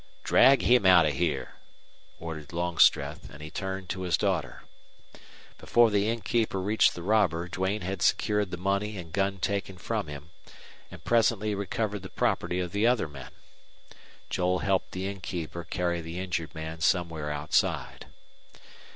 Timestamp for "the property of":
12.01-12.71